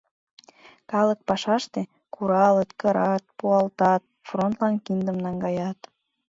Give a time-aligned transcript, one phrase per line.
[0.91, 1.81] Калык пашаште—
[2.13, 5.79] куралыт, кырат, пуалтат, фронтлан киндым наҥгаят.